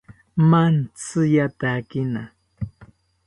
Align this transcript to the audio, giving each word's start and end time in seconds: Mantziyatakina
Mantziyatakina 0.49 2.23